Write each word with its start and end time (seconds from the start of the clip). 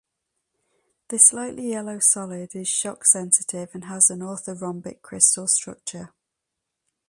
This 1.09 1.27
slightly 1.27 1.69
yellow 1.69 1.99
solid 1.99 2.55
is 2.55 2.67
shock 2.67 3.05
sensitive 3.05 3.69
and 3.75 3.83
has 3.85 4.09
an 4.09 4.21
orthorhombic 4.21 5.03
crystal 5.03 5.45
structure. 5.45 6.11